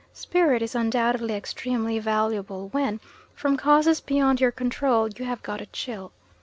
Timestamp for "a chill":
5.61-6.11